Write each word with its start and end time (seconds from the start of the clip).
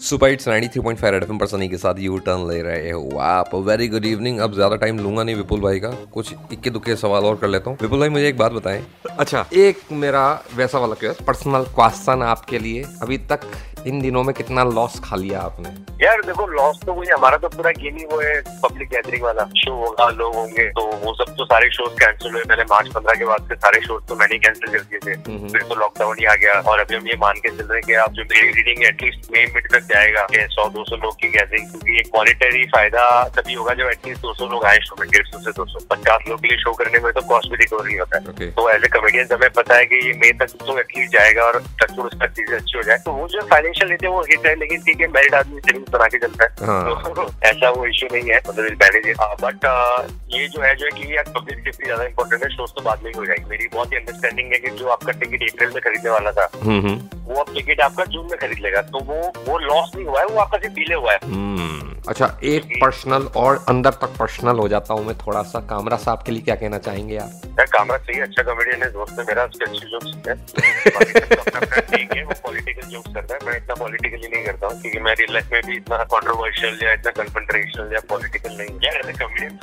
सुपाइट्स 0.00 0.46
93.5 0.48 1.04
Red 1.04 1.22
FM 1.22 1.32
एम 1.32 1.38
परसनी 1.38 1.68
के 1.68 1.76
साथ 1.76 1.98
यू 1.98 2.18
टर्न 2.18 2.46
ले 2.48 2.60
रहे 2.62 2.90
हो। 2.90 3.18
आप 3.18 3.54
वेरी 3.68 3.88
गुड 3.88 4.04
इवनिंग 4.06 4.38
अब 4.38 4.52
ज़्यादा 4.54 4.76
टाइम 4.76 4.98
लूँगा 4.98 5.22
नहीं 5.22 5.36
विपुल 5.36 5.60
भाई 5.60 5.80
का। 5.80 5.88
कुछ 6.12 6.32
इक्के 6.52 6.70
दुक्के 6.70 6.96
सवाल 6.96 7.24
और 7.24 7.36
कर 7.36 7.48
लेता 7.48 7.70
हूँ। 7.70 7.78
विपुल 7.82 7.98
भाई 7.98 8.08
मुझे 8.08 8.28
एक 8.28 8.38
बात 8.38 8.52
बताएँ। 8.52 8.84
अच्छा। 9.18 9.44
एक 9.54 9.80
मेरा 9.92 10.22
वैसा 10.56 10.78
वाला 10.78 10.94
क्वेश्चन 10.94 11.24
पर्सनल 11.24 11.64
क्वेश्चन 11.74 12.22
आपके 12.22 12.58
लिए। 12.58 12.84
अभी 13.02 13.18
तक 13.32 13.50
इन 13.88 14.00
दिनों 14.00 14.22
में 14.22 14.34
कितना 14.34 14.64
लॉस 14.66 15.00
खा 15.04 15.16
लिया 15.16 15.40
आपने? 15.40 15.68
यार 16.04 16.22
देखो 16.22 16.46
लॉस 16.48 16.80
तो 16.86 16.92
वही 16.94 17.08
हमारा 17.10 17.36
तो 17.38 17.48
पूरा 17.48 17.70
गेम 17.78 17.96
ही 17.96 18.04
वो 18.06 18.20
है 18.20 18.34
पब्लिक 18.62 18.88
गैदरिंग 18.88 19.22
वाला। 19.22 19.44
शो 19.58 19.72
होगा 19.76 20.08
लोग 20.18 20.34
होंगे 20.34 20.68
तो 20.72 20.84
वो 21.04 21.14
सब 21.14 21.34
तो 21.38 21.44
सारे 21.44 21.70
शोज़ 21.72 21.94
कैंसिल 22.00 22.32
हुए। 22.32 22.42
पहले 22.44 22.64
मार्च 22.70 22.88
पंद्रह 22.94 23.14
के 23.18 23.24
बाद 23.24 23.48
से 23.48 23.56
सारे 23.56 23.80
शोज़ 23.86 24.04
तो 24.08 24.16
मैंने 24.16 24.38
कैंसिल 24.38 24.72
कर 24.72 24.82
दिए 24.82 24.98
थे। 25.06 25.14
फिर 25.48 25.62
तो 25.62 25.74
लॉकडाउन 25.74 26.16
ही 26.20 26.24
आ 26.24 26.34
गया। 26.34 26.60
और 26.68 26.80
अभी 26.80 26.96
हम 26.96 27.06
ये 27.08 27.16
मान 27.20 27.36
के 27.36 27.48
चल 27.48 27.64
रहे 27.64 27.78
हैं 27.78 27.86
कि 27.86 27.94
आप 28.04 28.12
जो 28.12 28.24
मेरी 28.24 28.50
रीडिंग 28.52 28.84
एटलीस्ट 28.86 29.30
मई 29.32 29.44
मिड 29.54 29.70
तक 29.72 29.88
जाएगा। 29.92 30.26
सौ 30.48 30.68
दो 30.70 30.84
सौ 30.84 30.96
लोग 30.96 31.14
की 31.20 31.28
गैदरिंग 31.28 31.70
क्योंकि 31.70 31.96
एक 32.00 32.10
मॉनिटरी 32.14 32.64
फ़ायदा 32.74 33.02
तभी 33.36 33.54
होगा 33.54 33.74
जब 33.74 33.90
एटलीस्ट 33.90 34.22
दो 34.22 34.34
सौ 34.34 34.46
लोग 34.52 34.64
आए 34.64 34.78
शो 34.84 34.96
में 35.00 35.08
डेढ़ 35.08 35.26
सौ 35.26 35.38
से 35.40 35.50
दो 35.56 35.64
सौ। 35.66 35.78
पचास 35.90 36.28
लोग 36.28 36.40
के 36.42 36.48
लिए 36.48 36.58
शो 36.58 36.72
करने 36.74 36.98
में 36.98 37.12
तो 37.12 37.20
कॉस्ट 37.28 37.50
भी 37.50 37.56
रिकवर 37.56 37.84
नहीं 37.84 37.98
होता 37.98 38.18
है। 38.18 38.50
तो 38.50 38.68
एज 38.70 38.84
ए 38.84 38.88
कमेडियन 38.88 39.28
हमें 39.32 39.50
पता 39.56 39.76
है 39.76 39.84
की 39.86 40.06
ये 40.06 40.12
मई 40.20 40.32
तक 40.40 40.56
तो 40.66 40.78
एटलीस्ट 40.78 41.12
जाएगा 41.12 41.44
और 41.44 41.62
टच 41.82 41.98
उसका 41.98 42.26
चीज़ें 42.28 42.56
अच्छी 42.56 42.76
हो 42.76 42.82
जाए 42.82 42.96
तो 43.04 43.12
वो 43.12 43.26
जो 43.28 43.40
फाइनेंशियल 43.50 43.77
लेते 43.84 44.06
हैं 44.06 44.12
वो 44.14 44.20
हिट 44.30 44.46
है 44.46 44.54
लेकिन 44.58 44.80
ठीक 44.82 45.00
है 45.00 45.06
मेरिट 45.12 45.34
आदमी 45.34 45.60
सेविंग्स 45.60 45.90
बना 45.92 46.06
के 46.08 46.18
चलता 46.18 46.44
है। 46.44 46.66
हाँ। 46.66 47.02
तो 47.14 47.28
ऐसा 47.48 47.70
वो 47.70 47.86
इश्यू 47.86 48.08
नहीं 48.12 48.30
है 48.30 48.40
मतलब 48.48 48.64
मैनेज 48.82 49.16
बट 49.42 49.64
ये 50.34 50.46
जो 50.48 50.62
है 50.62 50.74
जो 50.76 50.86
है 50.86 50.90
कि 50.92 51.30
पब्लिक 51.32 51.58
सेफ्टी 51.58 51.84
ज़्यादा 51.84 52.04
इंपॉर्टेंट 52.04 52.42
है 52.44 52.48
शोज़ 52.50 52.72
तो 52.76 52.82
बाद 52.82 53.02
में 53.04 53.10
ही 53.10 53.18
हो 53.18 53.26
जाएगी। 53.26 53.44
मेरी 53.50 53.68
बहुत 53.74 53.92
ही 53.92 53.96
अंडरस्टैंडिंग 53.96 54.52
है 54.52 54.58
कि 54.58 54.70
जो 54.78 54.88
आपका 54.88 55.12
टिकट 55.12 55.42
अप्रैल 55.50 55.70
में 55.74 55.80
खरीदने 55.82 56.10
वाला 56.10 56.32
था 56.32 56.48
हम्म 56.54 56.80
हम्म। 56.88 57.24
वो 57.28 57.40
अब 57.42 57.54
टिकट 57.54 57.80
आपका 57.80 58.04
जून 58.04 58.26
में 58.30 58.38
खरीद 58.40 58.58
लेगा। 58.62 58.82
तो 58.82 59.04
वो 59.04 59.32
वो 59.46 59.58
लॉस 59.58 59.90
नहीं 59.96 60.06
हुआ 60.06 60.20
है 60.20 60.26
वो 60.26 60.38
आपका 60.40 60.58
सिर्फ़ 60.58 60.74
डिले 60.74 60.94
हुआ 60.94 61.12
है। 61.12 61.18
हम्म, 61.24 61.96
अच्छा 62.08 62.26
एक 62.44 62.64
पर्सनल 62.82 63.28
और 63.36 63.64
अंदर 63.68 63.90
तक 64.02 64.16
पर्सनल 64.18 64.58
हो 64.58 64.68
जाता 64.68 64.94
हूँ 64.94 65.04
मैं 65.06 65.16
थोड़ा 65.18 65.42
सा। 65.42 65.60
कामरा 65.70 65.96
साहब 65.96 66.22
के 66.26 66.32
लिए 66.32 66.42
क्या 66.42 66.54
कहना 66.54 66.78
चाहेंगे 66.78 67.16
आप? 67.18 67.42
कामरा 67.72 67.96
सही 67.98 68.20
अच्छा 68.20 68.42
कॉमेडियन 68.42 68.82
है 68.82 68.90
दोस्त 68.92 69.18
है 69.18 69.24
मेरा 69.26 69.44
उसके 69.44 69.64
अच्छे 69.64 69.86
जोक्स 69.86 70.28
है। 70.28 70.34
इतना 73.58 73.74
पॉलिटिकली 73.74 74.28
क्योंकि 74.80 74.98
मैं 75.00 75.14
रियल 75.14 75.32
लाइफ 75.34 75.52
में 75.52 75.60
भी 75.66 75.76
इतना 75.76 75.96
कंट्रोवर्शियल 76.14 76.78
या 76.82 76.92
इतना 76.92 77.10
कन्फ्रंटेशनल 77.22 77.92
या 77.94 78.00
पॉलिटिकल 78.08 78.56
नहीं 78.58 78.66
हूँ। 78.68 78.76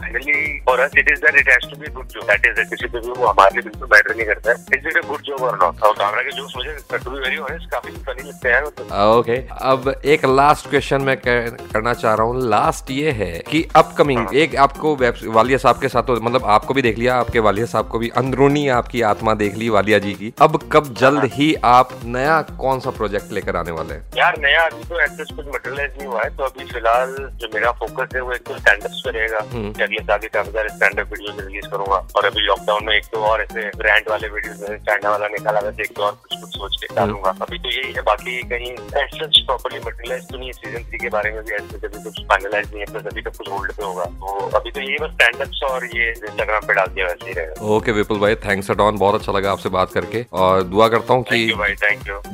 Finally 0.01 0.59
for 0.65 0.79
us 0.79 0.91
it 0.97 1.11
is 1.11 1.19
that 1.21 1.35
it 1.39 1.49
has 1.49 1.69
to 1.69 1.77
be 1.79 1.91
good 1.93 2.07
joke 2.07 2.23
that 2.29 2.45
is 2.45 2.69
किसी 2.69 2.87
पे 2.87 2.99
भी 2.99 3.19
वो 3.19 3.25
हमारे 3.27 3.53
लिए 3.53 3.63
बिल्कुल 3.63 3.89
मैटर 3.93 4.15
नहीं 4.15 4.25
करता 4.27 4.51
है। 4.51 4.77
Is 4.77 4.87
it 4.87 4.97
a 4.97 5.07
good 5.07 5.21
joke 5.21 5.41
or 5.41 5.57
not 5.63 5.81
और 5.83 5.93
कामरा 5.93 6.21
के 6.21 6.31
जोक्स 6.31 6.53
मुझे 6.57 6.77
टू 6.93 7.11
बी 7.11 7.19
वेरी 7.19 7.37
ऑनेस्ट 7.39 7.69
काफ़ी 7.71 7.91
फनी 8.07 8.27
लगते 8.29 8.49
हैं। 8.49 8.61
ओके 9.07 9.37
अब 9.65 9.93
एक 10.05 10.25
लास्ट 10.25 10.69
क्वेश्चन 10.69 11.01
मैं 11.01 11.17
करना 11.17 11.93
चाह 11.95 12.13
रहा 12.13 12.27
हूँ। 12.27 12.47
लास्ट 12.49 12.91
ये 12.91 13.11
है 13.13 13.31
कि 13.49 13.63
अपकमिंग 13.75 14.35
एक 14.35 14.55
आपको 14.65 14.95
वालिया 14.95 15.57
साहब 15.57 15.81
के 15.81 15.87
साथ 15.87 16.03
तो 16.03 16.19
मतलब 16.21 16.45
आपको 16.55 16.73
भी 16.73 16.81
देख 16.81 16.97
लिया 16.97 17.15
आपके 17.17 17.39
वालिया 17.41 17.65
साहब 17.67 17.87
को 17.89 17.99
भी 17.99 18.09
अंदरूनी 18.17 18.67
आपकी 18.75 19.01
आत्मा 19.05 19.33
देख 19.35 19.55
ली 19.55 19.69
वालिया 19.69 19.99
जी 19.99 20.13
की। 20.13 20.33
अब 20.41 20.59
कब 20.71 20.93
जल्द 20.99 21.29
ही। 21.33 21.53
आप 21.65 21.89
नया 22.05 22.41
कौन 22.57 22.79
सा 22.79 22.89
प्रोजेक्ट 22.91 23.31
लेकर 23.33 23.55
आने 23.55 23.71
वाले 23.71 23.93
हैं? 23.93 24.03
यार 24.17 24.37
नया 24.39 24.61
अभी 24.61 24.83
तो 24.83 24.99
एटलीस्ट 25.05 25.35
कुछ 25.35 25.45
मटेरियलाइज 25.47 25.91
नहीं 25.97 26.07
हुआ 26.07 26.21
है 26.23 26.29
तो 26.37 26.43
अभी 26.43 26.65
फ़िलहाल 26.71 27.15
जो 27.41 27.49
मेरा 27.53 27.71
फोकस 27.81 28.15
है 28.15 28.21
वो 28.21 28.31
एक 28.33 28.43
तो 28.47 28.57
स्टैंड 28.57 28.83
अप्स 28.83 29.01
पे 29.05 29.11
रहेगा। 29.11 29.39
हम्म। 29.53 29.71
कि 29.73 29.83
अगले 29.83 30.03
साल 30.03 30.19
भी 30.19 30.27
काफ़ी 30.35 30.51
सारे 30.51 30.69
स्टैंड 30.69 30.99
अप 30.99 31.13
वीडियो 31.13 31.35
रिलीज़ 31.39 31.67
करूँगा। 31.71 31.97
और 32.15 32.25
अभी 32.25 32.45
लॉकडाउन 32.47 32.85
में 32.85 32.95
एक 32.95 33.05
तो 33.13 33.23
और 33.25 33.41
ऐसे 33.41 33.69
ब्रांड 33.77 34.09
वाले 34.09 34.27
वीडियो 34.29 34.77
चाइना 34.77 35.09
वाला 35.09 35.27
निकाला 35.35 35.61
था 35.61 35.69
एक 35.83 35.95
तो 35.95 36.03
और 36.03 36.11
कुछ 36.23 36.39
कुछ 36.41 36.57
सोच 36.57 36.77
के 36.81 36.93
डालूँगा। 36.95 37.35
अभी 37.41 37.57
तो 37.59 37.69
यही 37.69 37.93
है 37.93 38.01
बाकी 38.09 38.41
कहीं 38.49 38.75
सच 39.15 39.39
प्रॉपरली 39.45 39.79
मटेरियलाइज 39.79 40.27
तो 40.31 40.37
नहीं 40.37 40.47
है 40.47 40.53
सीज़न 40.53 40.83
थ्री 40.89 40.97
के 40.97 41.09
बारे 41.09 41.31
में 41.31 41.41
भी 41.43 41.55
ऐसे 41.55 41.79
कभी 41.87 42.03
कुछ 42.03 42.19
फाइनलाइज 42.29 42.69
नहीं 42.71 42.79
है 42.79 42.91
प्लस 42.91 43.11
अभी 43.11 43.21
तक 43.21 43.37
कुछ 43.37 43.49
होल्ड 43.49 43.71
पे 43.71 43.83
होगा। 43.83 44.05
तो 44.05 44.49
अभी 44.57 44.71
तो 44.71 44.81
यही 44.81 44.97
बस 45.01 45.11
स्टैंड 45.13 45.41
अप्स 45.41 45.63
और 45.69 45.85
ये 45.95 46.09
इंस्टाग्राम 46.11 46.67
पे 46.67 46.73
डाल 46.73 46.87
दिया 46.87 47.07
वैसे 47.07 47.27
ही 47.27 47.33
रहेगा। 47.33 47.65
ओके 47.75 47.91
विपुल 47.91 48.19
भाई 48.19 48.35
थैंक्स 48.45 48.71
अडॉन 48.71 48.97
बहुत 48.97 49.19
अच्छा 49.19 49.31
लगा 49.31 49.51
आपसे 49.51 49.69
बात 49.69 49.93
करके। 49.93 50.25
और 50.33 50.63
दुआ 50.65 50.87
करता 50.89 51.13
हूँ 51.13 51.23
कि 51.31 51.45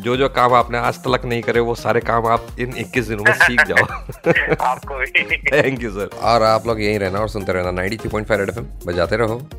जो 0.01 0.15
जो 0.17 0.29
काम 0.31 0.53
आपने 0.53 0.77
आज 0.79 0.99
तक 1.03 1.25
नहीं 1.25 1.41
करे 1.41 1.59
वो 1.61 1.75
सारे 1.75 1.99
काम 2.01 2.27
आप 2.27 2.47
इन 2.61 2.73
21 2.77 3.07
दिनों 3.07 3.23
में 3.23 3.33
सीख 3.33 3.61
जाओ। 3.63 3.85
आपको 4.61 4.95
भी। 4.95 5.37
थैंक 5.37 5.83
यू 5.83 5.91
सर 5.91 6.09
और 6.21 6.43
आप 6.43 6.67
लोग 6.67 6.81
यहीं 6.81 6.99
रहना 6.99 7.19
और 7.19 7.29
सुनते 7.29 7.51
रहना। 7.51 7.71
93.5 7.71 8.25
थ्री 8.27 8.43
एफएम। 8.43 8.67
बजाते 8.85 9.15
रहो। 9.15 9.49